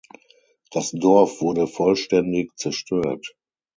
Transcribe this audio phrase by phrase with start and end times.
[0.71, 3.35] Das Dorf wurde vollständig zerstört.